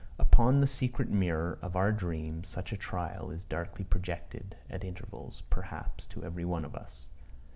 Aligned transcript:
Upon 0.17 0.61
the 0.61 0.65
secret 0.65 1.09
mirror 1.11 1.59
of 1.61 1.75
our 1.75 1.91
dreams 1.91 2.47
such 2.47 2.71
a 2.73 2.75
trial 2.75 3.29
is 3.29 3.43
darkly 3.45 3.85
projected 3.85 4.55
at 4.67 4.83
intervals, 4.83 5.43
perhaps, 5.51 6.07
to 6.07 6.23
every 6.23 6.43
one 6.43 6.65
of 6.65 6.73
us. 6.73 7.07